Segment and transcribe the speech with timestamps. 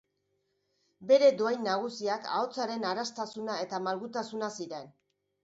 [1.11, 4.91] Bere dohain nagusiak ahotsaren araztasuna eta malgutasuna ziren.